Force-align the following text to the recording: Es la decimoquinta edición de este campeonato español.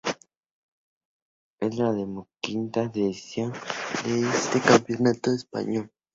Es 1.59 1.77
la 1.77 1.91
decimoquinta 1.93 2.81
edición 2.85 3.53
de 4.03 4.21
este 4.29 4.59
campeonato 4.59 5.31
español. 5.31 5.91